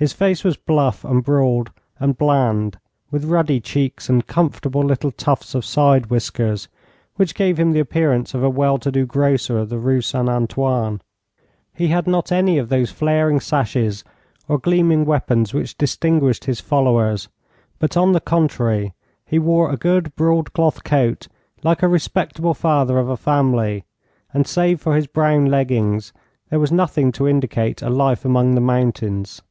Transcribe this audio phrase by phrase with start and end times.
[0.00, 2.78] His face was bluff and broad and bland,
[3.10, 6.68] with ruddy cheeks and comfortable little tufts of side whiskers,
[7.16, 10.28] which gave him the appearance of a well to do grocer of the Rue St
[10.28, 11.02] Antoine.
[11.74, 14.04] He had not any of those flaring sashes
[14.46, 17.28] or gleaming weapons which distinguished his followers,
[17.80, 18.94] but on the contrary
[19.26, 21.26] he wore a good broadcloth coat
[21.64, 23.84] like a respectable father of a family,
[24.32, 26.12] and save for his brown leggings
[26.50, 29.42] there was nothing to indicate a life among the mountains.